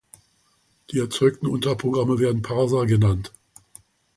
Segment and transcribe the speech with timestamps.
[0.89, 3.31] Die erzeugten Unterprogramme werden Parser genannt.